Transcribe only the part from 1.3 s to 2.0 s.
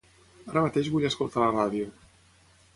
la ràdio.